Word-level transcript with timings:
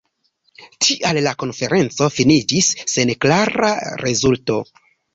Tial 0.85 1.19
la 1.27 1.33
konferenco 1.43 2.09
finiĝis 2.17 2.73
sen 2.97 3.15
klara 3.23 3.75
rezulto. 4.07 4.63